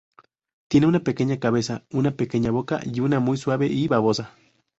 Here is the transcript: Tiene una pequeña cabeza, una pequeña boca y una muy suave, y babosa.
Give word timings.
Tiene 0.67 0.87
una 0.87 1.01
pequeña 1.01 1.37
cabeza, 1.39 1.85
una 1.91 2.09
pequeña 2.15 2.49
boca 2.49 2.79
y 2.83 3.01
una 3.01 3.19
muy 3.19 3.37
suave, 3.37 3.67
y 3.67 3.87
babosa. 3.87 4.33